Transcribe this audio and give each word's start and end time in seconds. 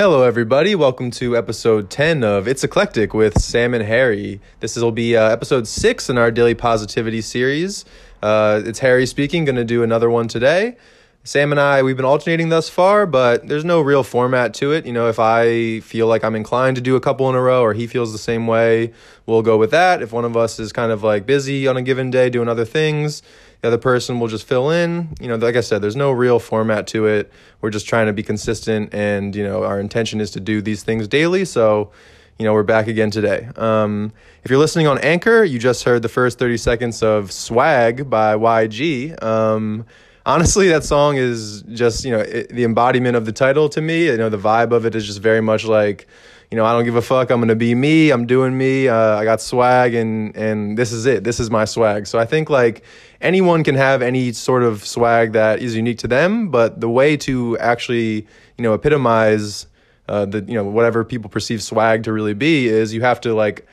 Hello, 0.00 0.22
everybody. 0.22 0.74
Welcome 0.74 1.10
to 1.10 1.36
episode 1.36 1.90
10 1.90 2.24
of 2.24 2.48
It's 2.48 2.64
Eclectic 2.64 3.12
with 3.12 3.38
Sam 3.38 3.74
and 3.74 3.84
Harry. 3.84 4.40
This 4.60 4.74
will 4.74 4.92
be 4.92 5.14
uh, 5.14 5.28
episode 5.28 5.68
6 5.68 6.08
in 6.08 6.16
our 6.16 6.30
Daily 6.30 6.54
Positivity 6.54 7.20
series. 7.20 7.84
Uh, 8.22 8.62
it's 8.64 8.78
Harry 8.78 9.04
speaking, 9.04 9.44
going 9.44 9.56
to 9.56 9.64
do 9.64 9.82
another 9.82 10.08
one 10.08 10.26
today. 10.26 10.78
Sam 11.22 11.52
and 11.52 11.60
I, 11.60 11.82
we've 11.82 11.98
been 11.98 12.06
alternating 12.06 12.48
thus 12.48 12.70
far, 12.70 13.04
but 13.04 13.46
there's 13.46 13.62
no 13.62 13.82
real 13.82 14.02
format 14.02 14.54
to 14.54 14.72
it. 14.72 14.86
You 14.86 14.94
know, 14.94 15.10
if 15.10 15.18
I 15.18 15.80
feel 15.80 16.06
like 16.06 16.24
I'm 16.24 16.34
inclined 16.34 16.76
to 16.76 16.80
do 16.80 16.96
a 16.96 17.00
couple 17.00 17.28
in 17.28 17.34
a 17.34 17.42
row 17.42 17.60
or 17.60 17.74
he 17.74 17.86
feels 17.86 18.10
the 18.12 18.18
same 18.18 18.46
way, 18.46 18.94
we'll 19.26 19.42
go 19.42 19.58
with 19.58 19.70
that. 19.72 20.00
If 20.00 20.12
one 20.12 20.24
of 20.24 20.34
us 20.34 20.58
is 20.58 20.72
kind 20.72 20.92
of 20.92 21.02
like 21.02 21.26
busy 21.26 21.68
on 21.68 21.76
a 21.76 21.82
given 21.82 22.10
day 22.10 22.30
doing 22.30 22.48
other 22.48 22.64
things, 22.64 23.22
the 23.60 23.68
other 23.68 23.78
person 23.78 24.20
will 24.20 24.28
just 24.28 24.46
fill 24.46 24.70
in. 24.70 25.14
You 25.20 25.28
know, 25.28 25.36
like 25.36 25.56
I 25.56 25.60
said, 25.60 25.82
there's 25.82 25.96
no 25.96 26.10
real 26.10 26.38
format 26.38 26.86
to 26.88 27.06
it. 27.06 27.30
We're 27.60 27.70
just 27.70 27.86
trying 27.86 28.06
to 28.06 28.12
be 28.12 28.22
consistent, 28.22 28.94
and 28.94 29.34
you 29.36 29.44
know, 29.44 29.64
our 29.64 29.78
intention 29.78 30.20
is 30.20 30.30
to 30.32 30.40
do 30.40 30.62
these 30.62 30.82
things 30.82 31.06
daily. 31.08 31.44
So, 31.44 31.90
you 32.38 32.44
know, 32.44 32.54
we're 32.54 32.62
back 32.62 32.86
again 32.86 33.10
today. 33.10 33.48
Um, 33.56 34.12
if 34.44 34.50
you're 34.50 34.58
listening 34.58 34.86
on 34.86 34.98
Anchor, 34.98 35.44
you 35.44 35.58
just 35.58 35.84
heard 35.84 36.02
the 36.02 36.08
first 36.08 36.38
30 36.38 36.56
seconds 36.56 37.02
of 37.02 37.30
"Swag" 37.30 38.08
by 38.08 38.34
YG. 38.34 39.22
Um, 39.22 39.84
honestly, 40.26 40.68
that 40.68 40.84
song 40.84 41.16
is 41.16 41.62
just 41.62 42.04
you 42.04 42.10
know 42.12 42.20
it, 42.20 42.48
the 42.48 42.64
embodiment 42.64 43.16
of 43.16 43.24
the 43.24 43.32
title 43.32 43.68
to 43.70 43.80
me. 43.80 44.06
You 44.06 44.16
know, 44.16 44.28
the 44.28 44.38
vibe 44.38 44.72
of 44.72 44.86
it 44.86 44.94
is 44.94 45.06
just 45.06 45.20
very 45.20 45.40
much 45.40 45.64
like 45.64 46.06
you 46.50 46.56
know, 46.56 46.64
I 46.64 46.72
don't 46.72 46.84
give 46.84 46.96
a 46.96 47.02
fuck. 47.02 47.30
I'm 47.30 47.40
gonna 47.40 47.54
be 47.54 47.74
me. 47.76 48.10
I'm 48.10 48.26
doing 48.26 48.58
me. 48.58 48.88
Uh, 48.88 49.16
I 49.16 49.24
got 49.24 49.40
swag, 49.40 49.94
and 49.94 50.36
and 50.36 50.76
this 50.76 50.90
is 50.90 51.06
it. 51.06 51.22
This 51.22 51.38
is 51.38 51.48
my 51.50 51.64
swag. 51.64 52.08
So 52.08 52.18
I 52.18 52.26
think 52.26 52.50
like 52.50 52.82
anyone 53.20 53.62
can 53.62 53.76
have 53.76 54.02
any 54.02 54.32
sort 54.32 54.64
of 54.64 54.84
swag 54.84 55.32
that 55.32 55.60
is 55.60 55.76
unique 55.76 55.98
to 55.98 56.08
them, 56.08 56.50
but 56.50 56.80
the 56.80 56.88
way 56.88 57.16
to 57.18 57.56
actually 57.58 58.26
you 58.58 58.62
know 58.62 58.74
epitomize 58.74 59.66
uh, 60.08 60.26
the 60.26 60.42
you 60.42 60.54
know 60.54 60.64
whatever 60.64 61.04
people 61.04 61.30
perceive 61.30 61.62
swag 61.62 62.02
to 62.04 62.12
really 62.12 62.34
be 62.34 62.66
is 62.66 62.92
you 62.92 63.00
have 63.00 63.20
to 63.20 63.32
like 63.32 63.66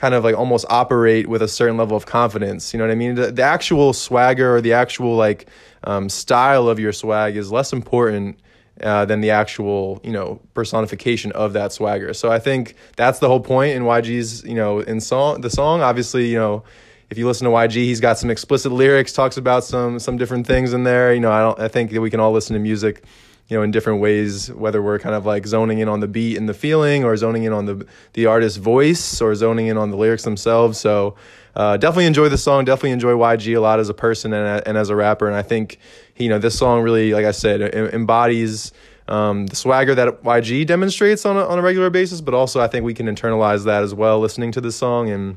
kind 0.00 0.14
of 0.14 0.24
like 0.24 0.34
almost 0.34 0.64
operate 0.70 1.26
with 1.26 1.42
a 1.42 1.48
certain 1.48 1.76
level 1.76 1.94
of 1.94 2.06
confidence. 2.06 2.72
You 2.72 2.78
know 2.78 2.86
what 2.86 2.90
I 2.90 2.94
mean? 2.94 3.16
The, 3.16 3.30
the 3.30 3.42
actual 3.42 3.92
swagger 3.92 4.56
or 4.56 4.62
the 4.62 4.72
actual 4.72 5.14
like 5.14 5.46
um, 5.84 6.08
style 6.08 6.70
of 6.70 6.80
your 6.80 6.92
swag 6.92 7.36
is 7.36 7.52
less 7.52 7.70
important 7.70 8.40
uh, 8.82 9.04
than 9.04 9.20
the 9.20 9.30
actual 9.30 10.00
you 10.02 10.10
know 10.10 10.40
personification 10.54 11.32
of 11.32 11.52
that 11.52 11.72
swagger. 11.72 12.14
So 12.14 12.32
I 12.32 12.38
think 12.38 12.76
that's 12.96 13.18
the 13.18 13.28
whole 13.28 13.40
point 13.40 13.76
in 13.76 13.82
YG's 13.82 14.42
you 14.44 14.54
know 14.54 14.80
in 14.80 15.00
song 15.00 15.42
the 15.42 15.50
song. 15.50 15.82
Obviously, 15.82 16.30
you 16.30 16.38
know 16.38 16.64
if 17.10 17.18
you 17.18 17.26
listen 17.26 17.44
to 17.44 17.50
YG, 17.50 17.74
he's 17.74 18.00
got 18.00 18.18
some 18.18 18.30
explicit 18.30 18.72
lyrics, 18.72 19.12
talks 19.12 19.36
about 19.36 19.64
some 19.64 19.98
some 19.98 20.16
different 20.16 20.46
things 20.46 20.72
in 20.72 20.84
there. 20.84 21.12
You 21.12 21.20
know, 21.20 21.30
I 21.30 21.40
don't 21.40 21.60
I 21.60 21.68
think 21.68 21.90
that 21.90 22.00
we 22.00 22.08
can 22.08 22.20
all 22.20 22.32
listen 22.32 22.54
to 22.54 22.60
music 22.60 23.04
you 23.50 23.56
know 23.56 23.62
in 23.62 23.70
different 23.72 24.00
ways 24.00 24.50
whether 24.52 24.80
we're 24.80 24.98
kind 24.98 25.14
of 25.14 25.26
like 25.26 25.46
zoning 25.46 25.80
in 25.80 25.88
on 25.88 26.00
the 26.00 26.08
beat 26.08 26.38
and 26.38 26.48
the 26.48 26.54
feeling 26.54 27.04
or 27.04 27.16
zoning 27.16 27.42
in 27.42 27.52
on 27.52 27.66
the 27.66 27.84
the 28.14 28.24
artist's 28.26 28.56
voice 28.56 29.20
or 29.20 29.34
zoning 29.34 29.66
in 29.66 29.76
on 29.76 29.90
the 29.90 29.96
lyrics 29.96 30.22
themselves. 30.22 30.78
So 30.78 31.16
uh, 31.56 31.76
definitely 31.76 32.06
enjoy 32.06 32.28
the 32.28 32.38
song 32.38 32.64
definitely 32.64 32.92
enjoy 32.92 33.12
yg 33.12 33.56
a 33.56 33.60
lot 33.60 33.80
as 33.80 33.88
a 33.88 33.94
person 33.94 34.32
and, 34.32 34.62
and 34.66 34.78
as 34.78 34.88
a 34.88 34.96
rapper. 34.96 35.26
And 35.26 35.36
i 35.36 35.42
think 35.42 35.78
you 36.16 36.28
know 36.28 36.38
this 36.38 36.56
song 36.56 36.82
really 36.82 37.12
like 37.12 37.26
i 37.26 37.32
said 37.32 37.60
embodies 37.92 38.72
um, 39.08 39.46
the 39.46 39.56
swagger 39.56 39.92
that 39.96 40.22
YG 40.22 40.64
demonstrates 40.66 41.26
on 41.26 41.36
a, 41.36 41.44
on 41.44 41.58
a 41.58 41.62
regular 41.62 41.90
basis, 41.90 42.20
but 42.20 42.32
also 42.32 42.60
I 42.60 42.68
think 42.68 42.84
we 42.84 42.94
can 42.94 43.06
internalize 43.06 43.64
that 43.64 43.82
as 43.82 43.92
well 43.92 44.20
listening 44.20 44.52
to 44.52 44.60
the 44.60 44.70
song 44.70 45.10
and 45.10 45.36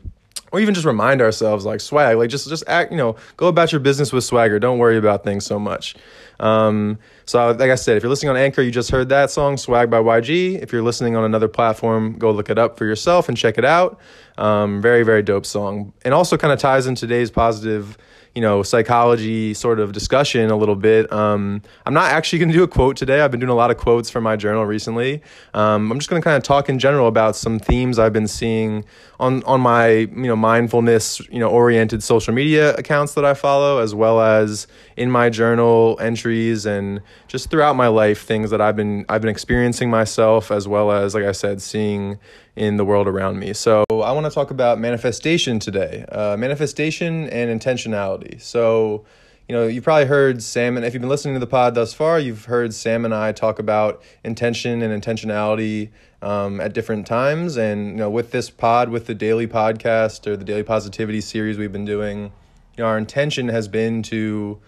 or 0.52 0.60
even 0.60 0.76
just 0.76 0.86
remind 0.86 1.20
ourselves 1.20 1.66
like 1.66 1.82
swag 1.82 2.16
like 2.16 2.30
just 2.30 2.48
just 2.48 2.64
act 2.68 2.92
you 2.92 2.98
know 2.98 3.16
go 3.38 3.48
about 3.48 3.72
your 3.72 3.80
business 3.82 4.14
with 4.14 4.24
swagger. 4.24 4.60
Don't 4.60 4.78
worry 4.78 4.98
about 4.98 5.24
things 5.24 5.44
so 5.44 5.58
much 5.58 5.96
um, 6.44 6.98
so 7.26 7.52
like 7.52 7.72
i 7.72 7.76
said 7.76 7.98
if 7.98 8.04
you're 8.04 8.10
listening 8.10 8.30
on 8.30 8.38
anchor 8.38 8.62
you 8.62 8.72
just 8.72 8.92
heard 8.92 9.10
that 9.10 9.32
song 9.32 9.58
swag 9.58 9.90
by 9.90 9.98
yg 9.98 10.62
if 10.62 10.72
you're 10.72 10.84
listening 10.84 11.16
on 11.16 11.24
another 11.24 11.48
platform 11.48 12.18
go 12.18 12.32
look 12.32 12.50
it 12.50 12.58
up 12.58 12.78
for 12.78 12.86
yourself 12.86 13.28
and 13.30 13.38
check 13.38 13.58
it 13.58 13.66
out 13.66 14.00
um, 14.38 14.82
very 14.82 15.04
very 15.04 15.22
dope 15.24 15.46
song 15.46 15.94
and 16.04 16.14
also 16.14 16.38
kind 16.38 16.52
of 16.52 16.60
ties 16.60 16.88
in 16.88 16.96
today's 16.96 17.32
positive 17.32 17.98
you 18.36 18.42
know 18.42 18.64
psychology 18.64 19.54
sort 19.54 19.80
of 19.80 19.92
discussion 19.92 20.50
a 20.50 20.56
little 20.56 20.76
bit. 20.76 21.12
Um, 21.12 21.62
I'm 21.86 21.94
not 21.94 22.12
actually 22.12 22.40
going 22.40 22.50
to 22.50 22.56
do 22.56 22.64
a 22.64 22.68
quote 22.68 22.98
today. 22.98 23.22
I've 23.22 23.32
been 23.32 23.40
doing 23.40 23.52
a 23.52 23.56
lot 23.56 23.70
of 23.70 23.78
quotes 23.78 24.10
for 24.10 24.22
my 24.22 24.36
journal 24.36 24.66
recently. 24.66 25.22
Um, 25.54 25.92
I'm 25.92 26.00
just 26.00 26.10
going 26.10 26.22
to 26.22 26.24
kind 26.24 26.38
of 26.38 26.44
talk 26.44 26.70
in 26.70 26.80
general 26.80 27.08
about 27.08 27.36
some 27.36 27.60
themes 27.60 28.00
I've 28.00 28.14
been 28.14 28.28
seeing 28.28 28.86
on 29.20 29.44
on 29.44 29.62
my 29.62 29.90
you 29.90 30.28
know 30.28 30.36
mindfulness 30.36 31.20
you 31.30 31.40
know 31.40 31.50
oriented 31.50 32.02
social 32.02 32.34
media 32.34 32.74
accounts 32.76 33.14
that 33.14 33.26
I 33.26 33.34
follow, 33.34 33.80
as 33.80 33.94
well 33.94 34.20
as 34.20 34.68
in 34.98 35.12
my 35.12 35.30
journal 35.30 35.98
entries 36.02 36.33
and 36.66 37.02
just 37.28 37.50
throughout 37.50 37.76
my 37.76 37.88
life 37.88 38.24
things 38.24 38.50
that 38.52 38.62
I've 38.62 38.76
been 38.76 39.06
I've 39.10 39.22
been 39.22 39.30
experiencing 39.30 39.90
myself, 39.90 40.52
as 40.52 40.68
well 40.68 40.92
as 40.92 41.16
like 41.16 41.26
I 41.26 41.32
said, 41.32 41.62
seeing 41.62 42.20
in 42.56 42.78
the 42.78 42.86
world 42.86 43.08
around 43.08 43.40
me. 43.40 43.54
So, 43.54 43.84
I 43.90 44.12
want 44.12 44.26
to 44.26 44.32
talk 44.32 44.52
about 44.52 44.80
manifestation 44.80 45.60
today 45.60 46.06
uh, 46.12 46.38
manifestation 46.38 47.30
and 47.30 47.62
intentionality. 47.62 48.42
So, 48.42 49.06
you 49.48 49.56
know, 49.56 49.68
you've 49.68 49.84
probably 49.84 50.06
heard 50.06 50.42
Sam, 50.42 50.78
and 50.78 50.86
if 50.86 50.94
you've 50.94 51.02
been 51.02 51.10
listening 51.10 51.34
to 51.34 51.40
the 51.40 51.48
pod 51.48 51.76
thus 51.76 51.94
far, 51.94 52.20
you've 52.20 52.46
heard 52.46 52.74
Sam 52.74 53.06
and 53.06 53.14
I 53.14 53.32
talk 53.32 53.60
about 53.60 54.02
intention 54.24 54.82
and 54.82 55.04
intentionality 55.04 55.90
um, 56.22 56.62
at 56.62 56.74
different 56.74 57.06
times. 57.06 57.58
And, 57.58 57.90
you 57.90 57.96
know, 57.96 58.10
with 58.10 58.32
this 58.32 58.50
pod, 58.50 58.90
with 58.90 59.06
the 59.08 59.14
daily 59.14 59.48
podcast 59.48 60.26
or 60.26 60.38
the 60.38 60.46
daily 60.46 60.64
positivity 60.64 61.22
series 61.22 61.58
we've 61.58 61.74
been 61.74 61.86
doing, 61.86 62.32
you 62.78 62.84
know, 62.84 62.86
our 62.86 62.98
intention 62.98 63.50
has 63.50 63.68
been 63.68 64.02
to, 64.04 64.60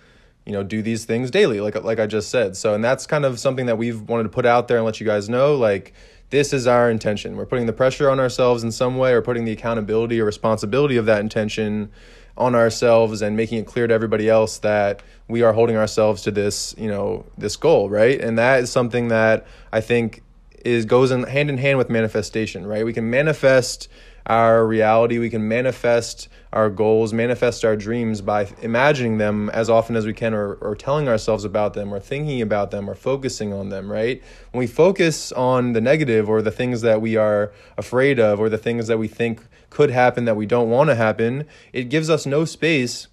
you 0.45 0.51
know, 0.51 0.63
do 0.63 0.81
these 0.81 1.05
things 1.05 1.31
daily, 1.31 1.59
like 1.59 1.81
like 1.83 1.99
I 1.99 2.07
just 2.07 2.29
said. 2.29 2.55
So, 2.55 2.73
and 2.73 2.83
that's 2.83 3.07
kind 3.07 3.25
of 3.25 3.39
something 3.39 3.65
that 3.65 3.77
we've 3.77 4.01
wanted 4.01 4.23
to 4.23 4.29
put 4.29 4.45
out 4.45 4.67
there 4.67 4.77
and 4.77 4.85
let 4.85 4.99
you 4.99 5.05
guys 5.05 5.27
know, 5.27 5.55
like, 5.55 5.93
this 6.29 6.53
is 6.53 6.67
our 6.67 6.89
intention. 6.89 7.35
We're 7.35 7.45
putting 7.45 7.65
the 7.65 7.73
pressure 7.73 8.09
on 8.09 8.19
ourselves 8.19 8.63
in 8.63 8.71
some 8.71 8.97
way 8.97 9.13
or 9.13 9.21
putting 9.21 9.45
the 9.45 9.51
accountability 9.51 10.19
or 10.19 10.25
responsibility 10.25 10.97
of 10.97 11.05
that 11.05 11.19
intention 11.19 11.91
on 12.37 12.55
ourselves 12.55 13.21
and 13.21 13.37
making 13.37 13.59
it 13.59 13.65
clear 13.65 13.87
to 13.87 13.93
everybody 13.93 14.29
else 14.29 14.57
that 14.59 15.01
we 15.27 15.41
are 15.41 15.53
holding 15.53 15.77
ourselves 15.77 16.21
to 16.23 16.31
this, 16.31 16.75
you 16.77 16.87
know, 16.87 17.25
this 17.37 17.55
goal, 17.55 17.89
right? 17.89 18.19
And 18.19 18.37
that 18.37 18.61
is 18.61 18.71
something 18.71 19.07
that 19.07 19.47
I 19.71 19.81
think 19.81 20.21
is 20.63 20.85
goes 20.85 21.11
in 21.11 21.23
hand 21.23 21.49
in 21.49 21.57
hand 21.57 21.77
with 21.77 21.89
manifestation, 21.89 22.65
right? 22.65 22.83
We 22.83 22.93
can 22.93 23.09
manifest 23.09 23.87
our 24.25 24.65
reality. 24.65 25.19
We 25.19 25.29
can 25.29 25.47
manifest 25.47 26.27
our 26.51 26.69
goals, 26.69 27.13
manifest 27.13 27.65
our 27.65 27.75
dreams 27.75 28.21
by 28.21 28.47
imagining 28.61 29.17
them 29.17 29.49
as 29.49 29.69
often 29.69 29.95
as 29.95 30.05
we 30.05 30.13
can, 30.13 30.33
or, 30.33 30.53
or 30.55 30.75
telling 30.75 31.07
ourselves 31.07 31.43
about 31.43 31.73
them, 31.73 31.93
or 31.93 31.99
thinking 31.99 32.41
about 32.41 32.71
them, 32.71 32.89
or 32.89 32.95
focusing 32.95 33.53
on 33.53 33.69
them, 33.69 33.91
right? 33.91 34.23
When 34.51 34.59
we 34.59 34.67
focus 34.67 35.31
on 35.33 35.73
the 35.73 35.81
negative, 35.81 36.29
or 36.29 36.41
the 36.41 36.51
things 36.51 36.81
that 36.81 37.01
we 37.01 37.17
are 37.17 37.51
afraid 37.77 38.19
of, 38.19 38.39
or 38.39 38.49
the 38.49 38.57
things 38.57 38.87
that 38.87 38.97
we 38.97 39.07
think 39.07 39.41
could 39.69 39.91
happen 39.91 40.25
that 40.25 40.35
we 40.35 40.45
don't 40.45 40.69
want 40.69 40.89
to 40.89 40.95
happen, 40.95 41.45
it 41.73 41.89
gives 41.89 42.09
us 42.09 42.25
no 42.25 42.45
space 42.45 43.07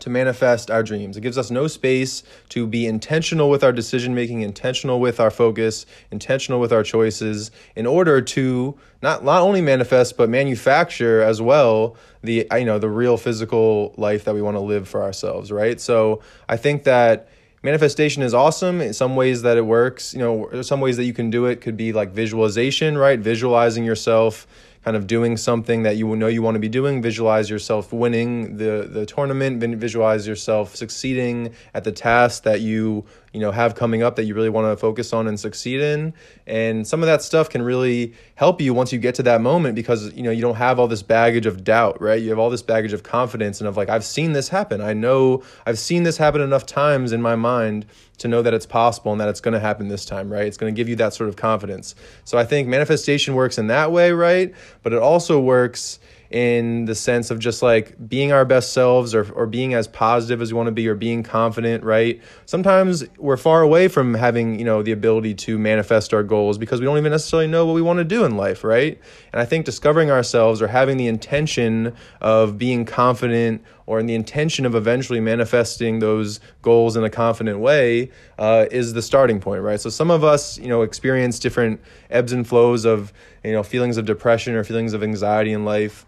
to 0.00 0.10
manifest 0.10 0.70
our 0.70 0.82
dreams. 0.82 1.16
It 1.16 1.20
gives 1.20 1.38
us 1.38 1.50
no 1.50 1.66
space 1.66 2.22
to 2.50 2.66
be 2.66 2.86
intentional 2.86 3.50
with 3.50 3.64
our 3.64 3.72
decision 3.72 4.14
making, 4.14 4.42
intentional 4.42 5.00
with 5.00 5.20
our 5.20 5.30
focus, 5.30 5.86
intentional 6.10 6.60
with 6.60 6.72
our 6.72 6.82
choices 6.82 7.50
in 7.76 7.86
order 7.86 8.20
to 8.20 8.78
not 9.02 9.24
not 9.24 9.42
only 9.42 9.60
manifest 9.60 10.16
but 10.16 10.28
manufacture 10.28 11.22
as 11.22 11.40
well 11.40 11.96
the 12.22 12.46
you 12.52 12.64
know 12.64 12.78
the 12.78 12.88
real 12.88 13.16
physical 13.16 13.94
life 13.96 14.24
that 14.24 14.34
we 14.34 14.42
want 14.42 14.56
to 14.56 14.60
live 14.60 14.88
for 14.88 15.02
ourselves, 15.02 15.50
right? 15.50 15.80
So, 15.80 16.20
I 16.48 16.56
think 16.56 16.84
that 16.84 17.28
manifestation 17.62 18.22
is 18.22 18.32
awesome 18.34 18.80
in 18.80 18.92
some 18.92 19.16
ways 19.16 19.42
that 19.42 19.56
it 19.56 19.66
works, 19.66 20.14
you 20.14 20.20
know, 20.20 20.62
some 20.62 20.80
ways 20.80 20.96
that 20.96 21.04
you 21.04 21.12
can 21.12 21.30
do 21.30 21.46
it 21.46 21.60
could 21.60 21.76
be 21.76 21.92
like 21.92 22.10
visualization, 22.10 22.96
right? 22.96 23.18
Visualizing 23.18 23.84
yourself 23.84 24.46
kind 24.84 24.96
of 24.96 25.06
doing 25.06 25.36
something 25.36 25.82
that 25.82 25.96
you 25.96 26.16
know 26.16 26.26
you 26.26 26.42
want 26.42 26.54
to 26.54 26.60
be 26.60 26.68
doing. 26.68 27.02
Visualize 27.02 27.50
yourself 27.50 27.92
winning 27.92 28.56
the 28.56 28.88
the 28.90 29.06
tournament. 29.06 29.60
Visualize 29.78 30.26
yourself 30.26 30.74
succeeding 30.74 31.54
at 31.74 31.84
the 31.84 31.92
task 31.92 32.44
that 32.44 32.60
you 32.60 33.04
you 33.32 33.40
know 33.40 33.52
have 33.52 33.74
coming 33.74 34.02
up 34.02 34.16
that 34.16 34.24
you 34.24 34.34
really 34.34 34.48
want 34.48 34.70
to 34.72 34.76
focus 34.76 35.12
on 35.12 35.28
and 35.28 35.38
succeed 35.38 35.80
in. 35.80 36.12
And 36.46 36.86
some 36.86 37.02
of 37.02 37.06
that 37.06 37.22
stuff 37.22 37.48
can 37.48 37.62
really 37.62 38.14
help 38.34 38.60
you 38.60 38.74
once 38.74 38.92
you 38.92 38.98
get 38.98 39.14
to 39.16 39.22
that 39.24 39.40
moment 39.40 39.74
because 39.74 40.12
you 40.14 40.22
know 40.22 40.30
you 40.30 40.40
don't 40.40 40.56
have 40.56 40.78
all 40.78 40.88
this 40.88 41.02
baggage 41.02 41.46
of 41.46 41.62
doubt, 41.62 42.00
right? 42.00 42.20
You 42.20 42.30
have 42.30 42.38
all 42.38 42.50
this 42.50 42.62
baggage 42.62 42.92
of 42.92 43.02
confidence 43.02 43.60
and 43.60 43.68
of 43.68 43.76
like 43.76 43.88
I've 43.88 44.04
seen 44.04 44.32
this 44.32 44.48
happen. 44.48 44.80
I 44.80 44.94
know 44.94 45.42
I've 45.66 45.78
seen 45.78 46.02
this 46.02 46.16
happen 46.16 46.40
enough 46.40 46.66
times 46.66 47.12
in 47.12 47.22
my 47.22 47.36
mind 47.36 47.86
to 48.18 48.28
know 48.28 48.42
that 48.42 48.52
it's 48.52 48.66
possible 48.66 49.12
and 49.12 49.20
that 49.20 49.28
it's 49.28 49.40
going 49.40 49.54
to 49.54 49.60
happen 49.60 49.88
this 49.88 50.04
time, 50.04 50.30
right? 50.30 50.46
It's 50.46 50.58
going 50.58 50.74
to 50.74 50.76
give 50.78 50.88
you 50.88 50.96
that 50.96 51.14
sort 51.14 51.28
of 51.28 51.36
confidence. 51.36 51.94
So 52.24 52.36
I 52.36 52.44
think 52.44 52.68
manifestation 52.68 53.34
works 53.34 53.56
in 53.56 53.68
that 53.68 53.92
way, 53.92 54.12
right? 54.12 54.54
But 54.82 54.92
it 54.92 54.98
also 54.98 55.40
works 55.40 55.98
in 56.30 56.84
the 56.84 56.94
sense 56.94 57.32
of 57.32 57.40
just 57.40 57.60
like 57.60 58.08
being 58.08 58.30
our 58.30 58.44
best 58.44 58.72
selves 58.72 59.14
or, 59.16 59.30
or 59.32 59.46
being 59.46 59.74
as 59.74 59.88
positive 59.88 60.40
as 60.40 60.52
we 60.52 60.56
want 60.56 60.68
to 60.68 60.72
be 60.72 60.86
or 60.86 60.94
being 60.94 61.24
confident, 61.24 61.82
right? 61.82 62.20
Sometimes 62.46 63.04
we're 63.18 63.36
far 63.36 63.62
away 63.62 63.88
from 63.88 64.14
having, 64.14 64.56
you 64.56 64.64
know, 64.64 64.80
the 64.80 64.92
ability 64.92 65.34
to 65.34 65.58
manifest 65.58 66.14
our 66.14 66.22
goals 66.22 66.56
because 66.56 66.78
we 66.78 66.86
don't 66.86 66.98
even 66.98 67.10
necessarily 67.10 67.48
know 67.48 67.66
what 67.66 67.74
we 67.74 67.82
want 67.82 67.98
to 67.98 68.04
do 68.04 68.24
in 68.24 68.36
life, 68.36 68.62
right? 68.62 69.00
And 69.32 69.40
I 69.40 69.44
think 69.44 69.66
discovering 69.66 70.10
ourselves 70.10 70.62
or 70.62 70.68
having 70.68 70.98
the 70.98 71.08
intention 71.08 71.94
of 72.20 72.56
being 72.56 72.84
confident 72.84 73.64
or 73.86 73.98
in 73.98 74.06
the 74.06 74.14
intention 74.14 74.64
of 74.64 74.76
eventually 74.76 75.18
manifesting 75.18 75.98
those 75.98 76.38
goals 76.62 76.96
in 76.96 77.02
a 77.02 77.10
confident 77.10 77.58
way 77.58 78.08
uh, 78.38 78.66
is 78.70 78.92
the 78.92 79.02
starting 79.02 79.40
point, 79.40 79.62
right? 79.62 79.80
So 79.80 79.90
some 79.90 80.12
of 80.12 80.22
us, 80.22 80.58
you 80.58 80.68
know, 80.68 80.82
experience 80.82 81.40
different 81.40 81.80
ebbs 82.08 82.30
and 82.32 82.46
flows 82.46 82.84
of, 82.84 83.12
you 83.42 83.50
know, 83.50 83.64
feelings 83.64 83.96
of 83.96 84.04
depression 84.04 84.54
or 84.54 84.62
feelings 84.62 84.92
of 84.92 85.02
anxiety 85.02 85.50
in 85.50 85.64
life. 85.64 86.06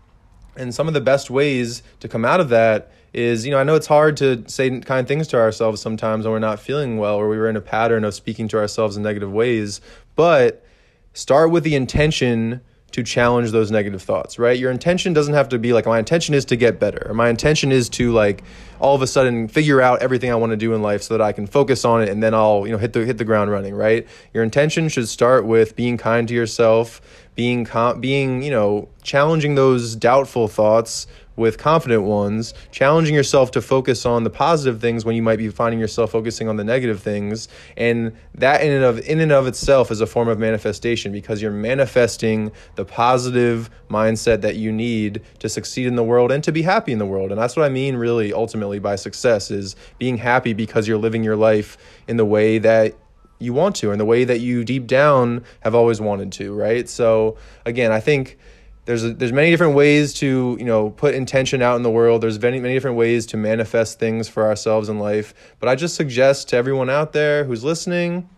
And 0.56 0.75
some 0.75 0.88
of 0.88 0.94
the 0.94 1.00
best 1.00 1.31
ways 1.31 1.82
to 2.00 2.08
come 2.08 2.25
out 2.25 2.40
of 2.40 2.49
that 2.50 2.90
is, 3.12 3.44
you 3.44 3.50
know, 3.50 3.58
I 3.58 3.64
know 3.64 3.75
it's 3.75 3.87
hard 3.87 4.16
to 4.19 4.44
say 4.49 4.81
kind 4.81 5.06
things 5.06 5.28
to 5.28 5.38
ourselves 5.38 5.81
sometimes 5.81 6.25
when 6.25 6.32
we're 6.32 6.38
not 6.38 6.60
feeling 6.60 6.99
well 6.99 7.16
or 7.16 7.28
we 7.28 7.37
were 7.37 7.49
in 7.49 7.56
a 7.56 7.60
pattern 7.60 8.04
of 8.04 8.14
speaking 8.14 8.49
to 8.49 8.58
ourselves 8.58 8.96
in 8.96 9.02
negative 9.02 9.32
ways, 9.32 9.81
but 10.16 10.64
start 11.14 11.50
with 11.50 11.64
the 11.64 11.75
intention 11.75 12.60
to 12.92 13.02
challenge 13.02 13.50
those 13.50 13.70
negative 13.70 14.02
thoughts, 14.02 14.38
right? 14.38 14.58
Your 14.58 14.70
intention 14.70 15.12
doesn't 15.12 15.34
have 15.34 15.48
to 15.50 15.58
be 15.58 15.72
like, 15.72 15.86
my 15.86 15.98
intention 15.98 16.34
is 16.34 16.44
to 16.46 16.56
get 16.56 16.78
better, 16.78 17.12
my 17.14 17.28
intention 17.28 17.72
is 17.72 17.88
to 17.90 18.12
like 18.12 18.42
all 18.80 18.94
of 18.94 19.02
a 19.02 19.06
sudden 19.06 19.48
figure 19.48 19.80
out 19.80 20.02
everything 20.02 20.30
I 20.30 20.34
want 20.34 20.50
to 20.50 20.56
do 20.56 20.74
in 20.74 20.82
life 20.82 21.02
so 21.02 21.16
that 21.16 21.22
I 21.22 21.32
can 21.32 21.46
focus 21.46 21.84
on 21.84 22.02
it 22.02 22.08
and 22.08 22.22
then 22.22 22.34
I'll, 22.34 22.66
you 22.66 22.72
know, 22.72 22.78
hit 22.78 22.92
the 22.92 23.04
hit 23.04 23.18
the 23.18 23.24
ground 23.24 23.50
running, 23.50 23.74
right? 23.74 24.06
Your 24.34 24.42
intention 24.42 24.88
should 24.88 25.08
start 25.08 25.46
with 25.46 25.76
being 25.76 25.96
kind 25.96 26.26
to 26.28 26.34
yourself, 26.34 27.00
being 27.34 27.64
com- 27.64 28.00
being, 28.00 28.42
you 28.42 28.50
know, 28.50 28.88
challenging 29.02 29.54
those 29.54 29.96
doubtful 29.96 30.48
thoughts 30.48 31.06
with 31.37 31.58
confident 31.58 32.02
ones, 32.02 32.55
challenging 32.70 33.14
yourself 33.14 33.50
to 33.52 33.62
focus 33.62 34.05
on 34.05 34.25
the 34.25 34.31
positive 34.31 34.81
things 34.81 35.05
when 35.05 35.17
you 35.17 35.23
might 35.23 35.38
be 35.38 35.49
finding 35.49 35.81
yourself 35.81 36.11
focusing 36.11 36.49
on 36.49 36.56
the 36.56 36.64
negative 36.64 37.02
things. 37.02 37.49
And 37.76 38.12
that 38.34 38.62
in 38.62 38.73
and 38.73 38.84
of 38.84 38.99
in 39.00 39.20
and 39.20 39.32
of 39.32 39.46
itself 39.46 39.90
is 39.90 40.00
a 40.00 40.06
form 40.06 40.29
of 40.29 40.38
manifestation 40.38 41.12
because 41.12 41.40
you're 41.40 41.50
manifesting 41.50 42.52
the 42.76 42.84
positive 42.84 43.70
mindset 43.90 44.40
that 44.43 44.56
you 44.56 44.73
need 44.73 45.23
to 45.38 45.49
succeed 45.49 45.87
in 45.87 45.96
the 45.96 46.05
world 46.05 46.32
and 46.32 46.43
to 46.44 46.52
be 46.52 46.62
happy 46.62 46.93
in 46.93 46.99
the 46.99 47.06
world. 47.06 47.31
And 47.31 47.40
that's 47.40 47.56
what 47.56 47.64
I 47.64 47.69
mean 47.69 47.96
really 47.96 48.32
ultimately 48.32 48.78
by 48.78 48.96
success 48.96 49.50
is 49.50 49.76
being 49.99 50.19
happy 50.19 50.52
because 50.52 50.88
you're 50.88 50.99
living 50.99 51.23
your 51.23 51.37
life 51.37 51.76
in 52.08 52.17
the 52.17 52.25
way 52.25 52.58
that 52.58 52.94
you 53.38 53.52
want 53.52 53.76
to 53.76 53.90
and 53.90 54.00
the 54.00 54.05
way 54.05 54.25
that 54.25 54.40
you 54.40 54.64
deep 54.64 54.87
down 54.87 55.44
have 55.61 55.75
always 55.75 56.00
wanted 56.00 56.32
to, 56.32 56.55
right? 56.55 56.88
So 56.88 57.37
again, 57.67 57.93
I 57.93 58.00
think 58.00 58.38
there's 58.84 59.05
a, 59.05 59.12
there's 59.12 59.32
many 59.32 59.50
different 59.50 59.75
ways 59.75 60.12
to 60.14 60.56
you 60.58 60.64
know 60.64 60.90
put 60.90 61.14
intention 61.14 61.62
out 61.62 61.76
in 61.76 61.82
the 61.82 61.90
world. 61.90 62.23
There's 62.23 62.40
many 62.40 62.61
many 62.61 62.75
different 62.75 62.96
ways 62.96 63.26
to 63.26 63.37
manifest 63.37 63.99
things 63.99 64.29
for 64.29 64.44
ourselves 64.44 64.88
in 64.88 64.99
life. 64.99 65.34
But 65.61 65.69
i 65.69 65.75
just 65.75 65.94
suggest 65.94 66.49
to 66.50 66.56
everyone 66.56 66.90
out 66.90 67.12
there 67.12 67.44
who's 67.44 67.64
listening 67.64 68.29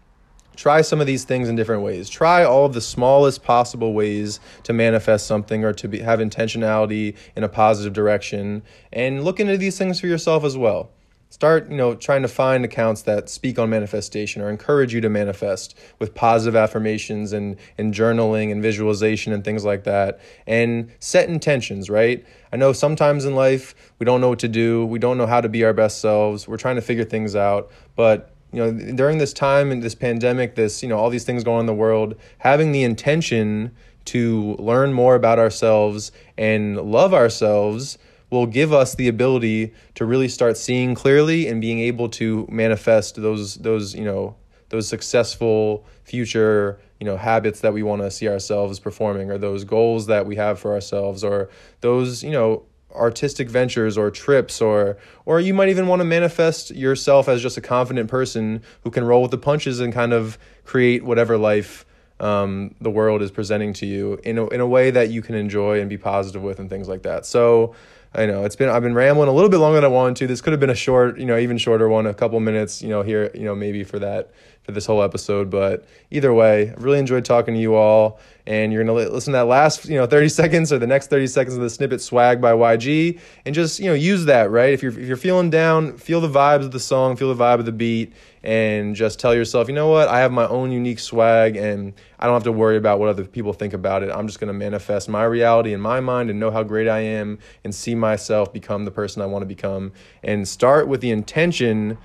try 0.57 0.83
some 0.83 1.01
of 1.01 1.07
these 1.07 1.25
things 1.25 1.49
in 1.49 1.57
different 1.57 1.83
ways. 1.83 2.09
Try 2.09 2.45
all 2.45 2.67
of 2.67 2.75
the 2.75 2.81
smallest 2.81 3.43
possible 3.43 3.93
ways 3.93 4.41
to 4.65 4.73
manifest 4.73 5.27
something 5.27 5.65
or 5.65 5.73
to 5.75 5.89
be, 5.89 5.99
have 6.01 6.21
intentionality 6.21 7.17
in 7.37 7.45
a 7.45 7.49
positive 7.49 7.93
direction. 7.93 8.63
And 8.93 9.25
look 9.25 9.41
into 9.41 9.57
these 9.57 9.77
things 9.77 10.01
for 10.01 10.07
yourself 10.07 10.45
as 10.45 10.57
well 10.57 10.91
Start, 11.35 11.69
you 11.69 11.77
know, 11.77 11.97
trying 11.97 12.23
to 12.23 12.29
find 12.29 12.65
accounts 12.65 13.03
that 13.03 13.29
speak 13.29 13.59
on 13.59 13.69
manifestation 13.69 14.41
or 14.41 14.51
encourage 14.51 14.95
you 14.95 15.01
to 15.01 15.09
manifest 15.09 15.77
with 15.99 16.15
positive 16.15 16.55
affirmations 16.55 17.33
and, 17.33 17.57
and 17.77 17.93
journaling 17.93 18.53
and 18.53 18.63
visualization 18.63 19.33
and 19.33 19.43
things 19.43 19.65
like 19.65 19.83
that. 19.83 20.21
And 20.47 20.93
set 21.01 21.29
intentions, 21.29 21.91
right? 21.91 22.25
I 22.53 22.57
know 22.57 22.73
sometimes 22.73 23.25
in 23.25 23.35
life 23.35 23.75
we 23.99 24.07
don't 24.07 24.21
know 24.21 24.29
what 24.29 24.39
to 24.39 24.49
do, 24.49 24.87
we 24.87 25.01
don't 25.01 25.19
know 25.19 25.27
how 25.27 25.41
to 25.41 25.49
be 25.49 25.65
our 25.65 25.73
best 25.73 26.01
selves, 26.01 26.47
we're 26.47 26.57
trying 26.57 26.77
to 26.77 26.83
figure 26.83 27.03
things 27.03 27.35
out, 27.35 27.69
but 27.97 28.31
you 28.53 28.61
know 28.61 28.95
during 28.95 29.19
this 29.19 29.33
time 29.33 29.73
and 29.73 29.83
this 29.83 29.97
pandemic 29.97 30.55
this 30.55 30.81
you 30.81 30.89
know 30.89 30.97
all 30.97 31.11
these 31.11 31.25
things 31.25 31.43
going 31.43 31.57
on 31.57 31.61
in 31.63 31.67
the 31.67 31.75
world 31.75 32.15
having 32.39 32.71
the 32.71 32.85
intention 32.85 33.75
to 34.05 34.55
learn 34.61 34.93
more 34.93 35.17
about 35.17 35.41
ourselves 35.41 36.13
and 36.39 36.77
love 36.77 37.13
ourselves 37.13 37.99
will 38.35 38.47
give 38.47 38.73
us 38.73 38.97
the 38.97 39.09
ability 39.09 39.73
to 39.95 40.05
really 40.05 40.29
start 40.29 40.57
seeing 40.57 40.95
clearly 40.95 41.47
and 41.47 41.61
being 41.61 41.79
able 41.79 42.09
to 42.09 42.47
manifest 42.51 43.17
those 43.17 43.55
those 43.57 43.95
you 43.95 44.05
know 44.05 44.37
those 44.69 44.89
successful 44.89 45.85
future 46.03 46.79
you 47.01 47.07
know 47.07 47.17
habits 47.17 47.61
that 47.61 47.73
we 47.73 47.83
want 47.83 48.03
to 48.03 48.11
see 48.11 48.29
ourselves 48.29 48.79
performing 48.79 49.31
or 49.31 49.39
those 49.39 49.65
goals 49.65 50.07
that 50.07 50.27
we 50.27 50.37
have 50.37 50.59
for 50.59 50.73
ourselves 50.73 51.23
or 51.23 51.49
those 51.81 52.23
you 52.23 52.31
know 52.31 52.65
artistic 52.93 53.49
ventures 53.49 53.97
or 53.97 54.11
trips 54.11 54.61
or 54.61 54.97
or 55.25 55.41
you 55.41 55.55
might 55.55 55.69
even 55.69 55.87
want 55.87 56.01
to 56.01 56.05
manifest 56.05 56.71
yourself 56.73 57.29
as 57.29 57.41
just 57.41 57.57
a 57.57 57.61
confident 57.61 58.11
person 58.11 58.63
who 58.83 58.91
can 58.91 59.05
roll 59.05 59.23
with 59.23 59.31
the 59.31 59.39
punches 59.39 59.81
and 59.81 59.93
kind 59.93 60.13
of 60.13 60.39
create 60.65 61.05
whatever 61.05 61.39
life 61.39 61.87
um, 62.21 62.75
the 62.81 62.91
world 62.91 63.23
is 63.23 63.31
presenting 63.31 63.73
to 63.75 63.87
you 63.87 64.21
in 64.25 64.39
a, 64.39 64.47
in 64.49 64.61
a 64.61 64.67
way 64.67 64.91
that 64.91 65.11
you 65.11 65.23
can 65.23 65.35
enjoy 65.35 65.81
and 65.81 65.91
be 65.91 65.99
positive 65.99 66.43
with 66.43 66.59
and 66.59 66.71
things 66.71 66.89
like 66.89 67.03
that. 67.03 67.27
So 67.27 67.75
I 68.15 68.27
know 68.27 68.45
it's 68.45 68.57
been 68.57 68.69
I've 68.69 68.83
been 68.83 68.95
rambling 68.95 69.29
a 69.29 69.33
little 69.33 69.51
bit 69.51 69.59
longer 69.59 69.77
than 69.77 69.85
I 69.85 69.89
wanted 69.89 70.17
to. 70.17 70.27
This 70.27 70.41
could 70.41 70.53
have 70.53 70.61
been 70.61 70.71
a 70.71 70.75
short, 70.75 71.19
you 71.19 71.27
know, 71.27 71.37
even 71.37 71.59
shorter 71.59 71.89
one, 71.89 72.07
a 72.07 72.15
couple 72.15 72.39
minutes, 72.41 72.81
you 72.81 72.89
know, 72.89 73.03
here, 73.03 73.31
you 73.35 73.45
know, 73.45 73.55
maybe 73.55 73.83
for 73.83 73.99
that 73.99 74.31
for 74.65 74.73
this 74.73 74.87
whole 74.87 75.03
episode. 75.03 75.51
But 75.51 75.85
either 76.11 76.33
way, 76.33 76.71
I 76.71 76.75
really 76.81 76.99
enjoyed 76.99 77.25
talking 77.25 77.55
to 77.55 77.61
you 77.61 77.75
all. 77.75 78.19
And 78.47 78.73
you're 78.75 78.85
gonna 78.85 79.09
listen 79.09 79.33
to 79.33 79.39
that 79.39 79.47
last, 79.47 79.87
you 79.87 79.95
know, 79.95 80.05
30 80.05 80.29
seconds 80.41 80.71
or 80.71 80.79
the 80.79 80.87
next 80.87 81.09
30 81.09 81.29
seconds 81.29 81.57
of 81.57 81.63
the 81.63 81.71
snippet 81.71 82.03
"Swag" 82.03 82.43
by 82.43 82.53
YG, 82.53 83.19
and 83.47 83.55
just 83.55 83.81
you 83.81 83.87
know 83.87 83.95
use 83.95 84.27
that 84.27 84.51
right. 84.51 84.75
If 84.75 84.83
you're 84.83 84.93
if 84.93 85.09
you're 85.09 85.17
feeling 85.17 85.49
down, 85.49 85.97
feel 85.97 86.21
the 86.21 86.29
vibes 86.29 86.65
of 86.65 86.71
the 86.71 86.81
song, 86.81 87.17
feel 87.17 87.35
the 87.35 87.43
vibe 87.43 87.61
of 87.61 87.65
the 87.65 87.73
beat, 87.73 88.13
and 88.43 88.95
just 88.95 89.19
tell 89.19 89.35
yourself, 89.35 89.69
you 89.69 89.75
know 89.75 89.89
what, 89.89 90.09
I 90.09 90.19
have 90.19 90.31
my 90.31 90.47
own 90.47 90.71
unique 90.73 90.99
swag, 90.99 91.57
and 91.57 91.95
I 92.19 92.27
don't 92.27 92.35
have 92.35 92.45
to 92.45 92.53
worry 92.53 92.77
about 92.77 92.99
what 92.99 93.09
other 93.09 93.25
people 93.25 93.55
think 93.55 93.73
about 93.73 94.03
it. 94.03 94.11
I'm 94.11 94.27
just 94.27 94.41
gonna 94.41 94.53
manifest 94.53 95.09
my 95.09 95.25
reality 95.25 95.73
in 95.73 95.81
my 95.81 96.01
mind 96.01 96.29
and 96.29 96.39
know 96.39 96.51
how 96.51 96.63
great 96.63 96.87
I 96.87 97.01
am, 97.01 97.39
and 97.65 97.75
see 97.75 97.95
myself 97.95 98.53
become 98.53 98.85
the 98.85 98.91
person 98.91 99.23
I 99.23 99.27
want 99.27 99.41
to 99.41 99.47
become, 99.47 99.93
and 100.23 100.47
start 100.47 100.87
with 100.87 101.01
the 101.01 101.13
intention 101.13 101.97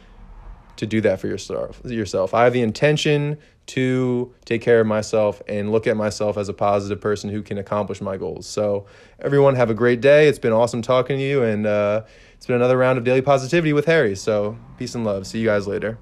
to 0.80 0.86
do 0.86 1.02
that 1.02 1.20
for 1.20 1.28
yourself. 1.28 1.82
Yourself. 1.86 2.34
I 2.34 2.46
have 2.46 2.54
the 2.54 2.62
intention 2.62 3.38
to 3.68 4.34
take 4.46 4.62
care 4.62 4.80
of 4.80 4.88
myself 4.88 5.42
and 5.48 5.72
look 5.72 5.86
at 5.86 5.96
myself 5.96 6.38
as 6.38 6.50
a 6.50 6.54
positive 6.54 7.00
person 7.00 7.30
who 7.30 7.44
can 7.44 7.58
accomplish 7.58 8.02
my 8.02 8.18
goals. 8.18 8.48
So, 8.48 8.88
everyone, 9.20 9.56
have 9.56 9.70
a 9.70 9.76
great 9.76 10.02
day. 10.02 10.28
It's 10.28 10.40
been 10.40 10.54
awesome 10.54 10.82
talking 10.82 11.18
to 11.18 11.24
you, 11.24 11.44
and 11.44 11.68
uh, 11.68 12.04
it's 12.34 12.48
been 12.48 12.56
another 12.56 12.78
round 12.78 12.98
of 12.98 13.04
daily 13.04 13.22
positivity 13.22 13.74
with 13.74 13.86
Harry. 13.86 14.16
So, 14.16 14.58
peace 14.78 14.96
and 14.96 15.06
love. 15.06 15.28
See 15.28 15.40
you 15.40 15.46
guys 15.46 15.68
later. 15.68 16.00